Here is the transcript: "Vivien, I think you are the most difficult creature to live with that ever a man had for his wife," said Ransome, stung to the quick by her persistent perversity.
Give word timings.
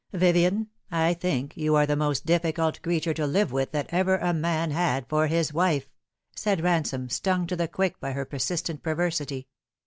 "Vivien, 0.13 0.65
I 0.89 1.13
think 1.13 1.55
you 1.55 1.75
are 1.75 1.85
the 1.85 1.95
most 1.95 2.25
difficult 2.25 2.81
creature 2.81 3.13
to 3.13 3.27
live 3.27 3.51
with 3.51 3.71
that 3.73 3.85
ever 3.89 4.17
a 4.17 4.33
man 4.33 4.71
had 4.71 5.07
for 5.07 5.27
his 5.27 5.53
wife," 5.53 5.91
said 6.35 6.61
Ransome, 6.63 7.07
stung 7.07 7.45
to 7.45 7.55
the 7.55 7.67
quick 7.67 7.99
by 7.99 8.13
her 8.13 8.25
persistent 8.25 8.81
perversity. 8.81 9.47